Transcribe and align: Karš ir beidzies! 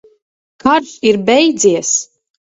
Karš 0.63 0.95
ir 1.11 1.21
beidzies! 1.29 1.93